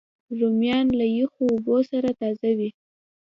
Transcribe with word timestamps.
رومیان 0.39 0.87
له 0.99 1.05
یخو 1.17 1.41
اوبو 1.51 1.77
سره 1.91 2.09
تازه 2.19 2.49
وي 2.57 2.69